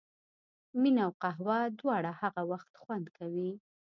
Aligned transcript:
مینه 0.81 1.01
او 1.07 1.11
قهوه 1.21 1.59
دواړه 1.79 2.11
هغه 2.21 2.41
وخت 2.51 2.71
خوند 2.81 3.05
کوي. 3.17 3.51